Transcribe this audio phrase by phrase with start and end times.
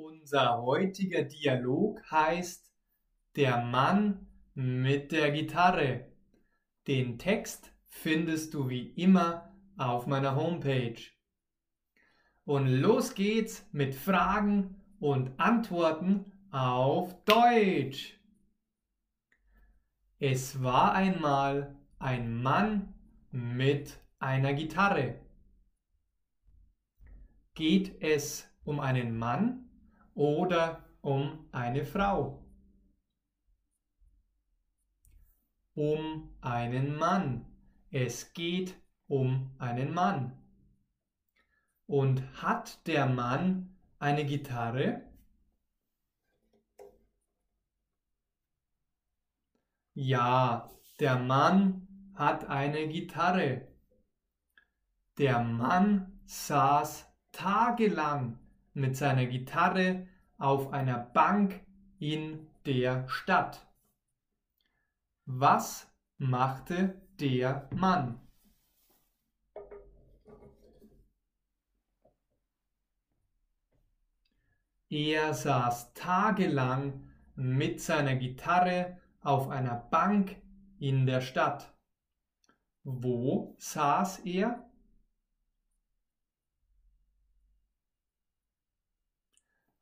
[0.00, 2.72] Unser heutiger Dialog heißt
[3.34, 6.12] Der Mann mit der Gitarre.
[6.86, 11.00] Den Text findest du wie immer auf meiner Homepage.
[12.44, 18.20] Und los geht's mit Fragen und Antworten auf Deutsch.
[20.20, 22.94] Es war einmal ein Mann
[23.32, 25.18] mit einer Gitarre.
[27.54, 29.67] Geht es um einen Mann
[30.18, 32.44] oder um eine Frau?
[35.74, 37.46] Um einen Mann.
[37.92, 38.74] Es geht
[39.06, 40.36] um einen Mann.
[41.86, 45.02] Und hat der Mann eine Gitarre?
[49.94, 53.68] Ja, der Mann hat eine Gitarre.
[55.16, 58.40] Der Mann saß tagelang
[58.74, 60.07] mit seiner Gitarre
[60.38, 61.60] auf einer Bank
[61.98, 63.66] in der Stadt.
[65.26, 68.20] Was machte der Mann?
[74.90, 80.40] Er saß tagelang mit seiner Gitarre auf einer Bank
[80.78, 81.74] in der Stadt.
[82.84, 84.67] Wo saß er?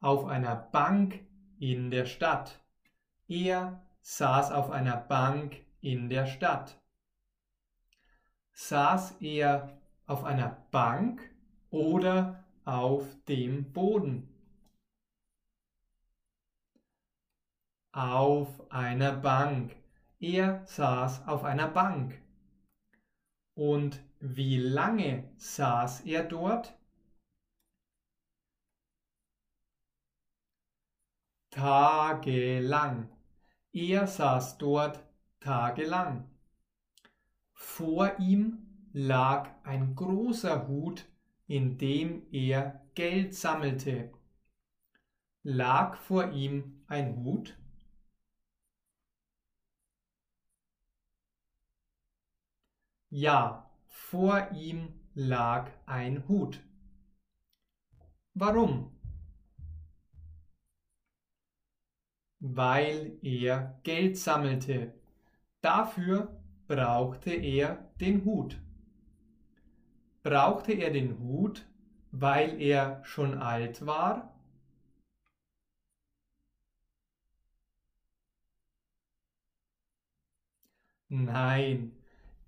[0.00, 1.20] Auf einer Bank
[1.58, 2.60] in der Stadt.
[3.28, 6.80] Er saß auf einer Bank in der Stadt.
[8.52, 11.20] Saß er auf einer Bank
[11.70, 14.32] oder auf dem Boden?
[17.96, 19.74] auf einer Bank.
[20.20, 22.20] Er saß auf einer Bank.
[23.54, 26.78] Und wie lange saß er dort?
[31.56, 33.08] Tagelang.
[33.72, 35.02] Er saß dort
[35.40, 36.28] tagelang.
[37.54, 38.58] Vor ihm
[38.92, 41.06] lag ein großer Hut,
[41.46, 44.12] in dem er Geld sammelte.
[45.44, 47.56] Lag vor ihm ein Hut?
[53.08, 56.62] Ja, vor ihm lag ein Hut.
[58.34, 58.95] Warum?
[62.40, 64.92] Weil er Geld sammelte.
[65.60, 68.60] Dafür brauchte er den Hut.
[70.22, 71.66] Brauchte er den Hut,
[72.10, 74.36] weil er schon alt war?
[81.08, 81.92] Nein,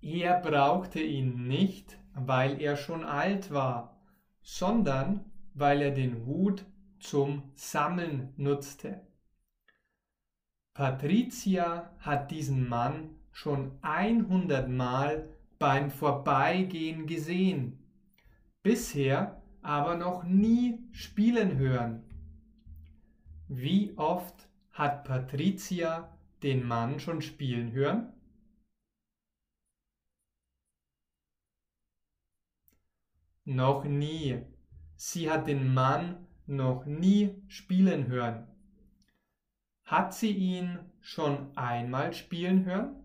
[0.01, 3.97] er brauchte ihn nicht, weil er schon alt war,
[4.41, 6.65] sondern weil er den Hut
[6.99, 9.01] zum Sammeln nutzte.
[10.79, 17.83] Patricia hat diesen Mann schon 100 Mal beim Vorbeigehen gesehen,
[18.63, 22.05] bisher aber noch nie spielen hören.
[23.49, 28.13] Wie oft hat Patricia den Mann schon spielen hören?
[33.43, 34.43] Noch nie.
[34.95, 38.47] Sie hat den Mann noch nie spielen hören.
[39.89, 42.95] Hat sie ihn schon einmal spielen hören?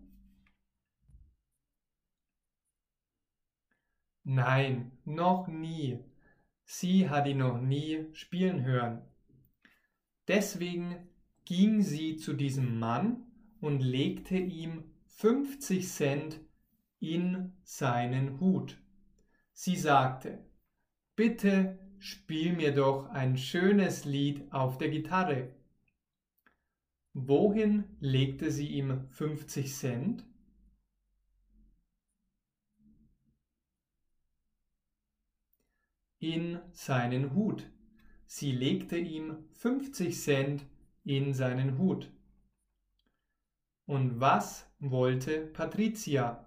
[4.23, 5.97] Nein, noch nie.
[6.63, 9.01] Sie hat ihn noch nie spielen hören.
[10.27, 11.09] Deswegen
[11.43, 13.31] ging sie zu diesem Mann
[13.61, 16.39] und legte ihm 50 Cent
[16.99, 18.79] in seinen Hut.
[19.53, 20.45] Sie sagte,
[21.15, 25.54] bitte spiel mir doch ein schönes Lied auf der Gitarre.
[27.17, 30.25] Wohin legte sie ihm 50 Cent?
[36.19, 37.71] In seinen Hut.
[38.25, 40.65] Sie legte ihm 50 Cent
[41.05, 42.11] in seinen Hut.
[43.85, 46.45] Und was wollte Patricia?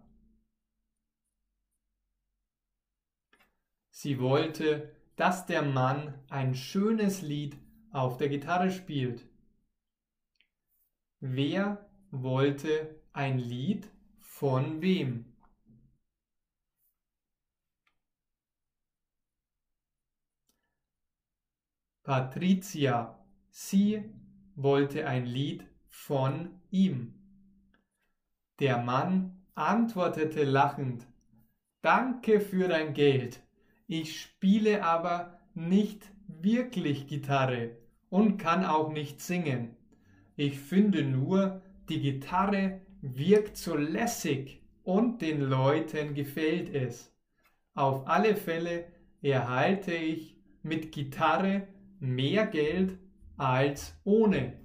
[3.90, 7.56] Sie wollte, dass der Mann ein schönes Lied
[7.90, 9.27] auf der Gitarre spielt.
[11.20, 15.24] Wer wollte ein Lied von wem?
[22.04, 23.18] Patricia,
[23.50, 24.04] sie
[24.54, 27.14] wollte ein Lied von ihm.
[28.60, 31.06] Der Mann antwortete lachend,
[31.82, 33.42] Danke für dein Geld.
[33.88, 37.76] Ich spiele aber nicht wirklich Gitarre
[38.08, 39.77] und kann auch nicht singen.
[40.38, 47.12] Ich finde nur, die Gitarre wirkt so lässig und den Leuten gefällt es.
[47.74, 48.84] Auf alle Fälle
[49.20, 51.66] erhalte ich mit Gitarre
[51.98, 53.00] mehr Geld
[53.36, 54.60] als ohne.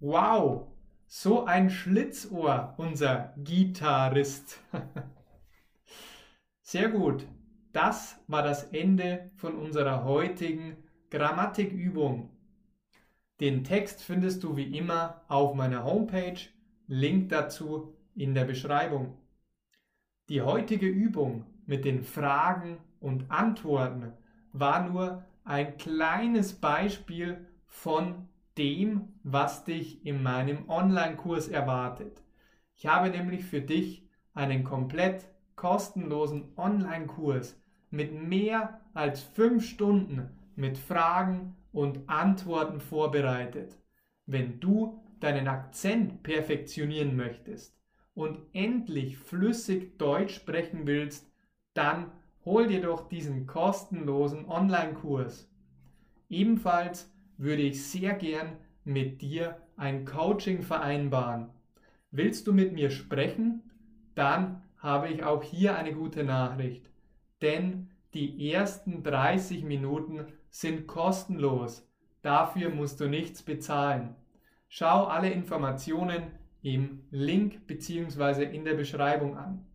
[0.00, 0.66] Wow,
[1.06, 4.60] so ein Schlitzohr, unser Gitarrist.
[6.62, 7.24] Sehr gut,
[7.72, 10.76] das war das Ende von unserer heutigen
[11.10, 12.35] Grammatikübung.
[13.40, 16.40] Den Text findest du wie immer auf meiner Homepage,
[16.86, 19.18] Link dazu in der Beschreibung.
[20.28, 24.12] Die heutige Übung mit den Fragen und Antworten
[24.52, 32.22] war nur ein kleines Beispiel von dem, was dich in meinem Online-Kurs erwartet.
[32.74, 37.60] Ich habe nämlich für dich einen komplett kostenlosen Online-Kurs
[37.90, 43.76] mit mehr als fünf Stunden mit Fragen und Antworten vorbereitet.
[44.24, 47.76] Wenn du deinen Akzent perfektionieren möchtest
[48.14, 51.30] und endlich flüssig Deutsch sprechen willst,
[51.74, 52.10] dann
[52.46, 55.50] hol dir doch diesen kostenlosen Online-Kurs.
[56.30, 61.50] Ebenfalls würde ich sehr gern mit dir ein Coaching vereinbaren.
[62.10, 63.70] Willst du mit mir sprechen?
[64.14, 66.88] Dann habe ich auch hier eine gute Nachricht.
[67.42, 70.24] Denn die ersten 30 Minuten
[70.56, 71.86] sind kostenlos.
[72.22, 74.16] Dafür musst du nichts bezahlen.
[74.68, 76.30] Schau alle Informationen
[76.62, 78.44] im Link bzw.
[78.44, 79.66] in der Beschreibung an.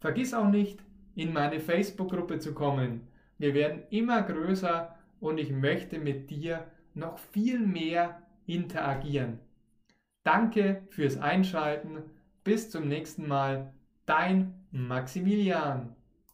[0.00, 0.80] Vergiss auch nicht,
[1.14, 3.06] in meine Facebook-Gruppe zu kommen.
[3.36, 9.40] Wir werden immer größer und ich möchte mit dir noch viel mehr interagieren.
[10.22, 12.02] Danke fürs Einschalten.
[12.44, 13.74] Bis zum nächsten Mal.
[14.06, 15.94] Dein Maximilian.